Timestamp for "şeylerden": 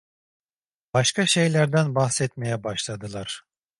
1.25-1.95